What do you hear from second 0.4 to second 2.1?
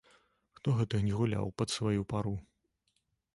Хто гэта не гуляў пад сваю